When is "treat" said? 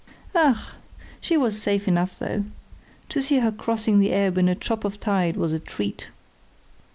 5.59-6.07